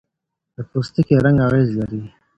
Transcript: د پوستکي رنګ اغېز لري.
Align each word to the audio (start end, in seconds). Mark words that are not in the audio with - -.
د 0.55 0.57
پوستکي 0.69 1.15
رنګ 1.25 1.37
اغېز 1.47 1.67
لري. 1.79 2.03